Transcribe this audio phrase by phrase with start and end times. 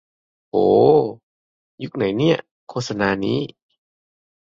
[0.49, 0.55] โห
[1.83, 2.37] ยุคไหนเนี่ย
[2.69, 3.39] โฆษณานี้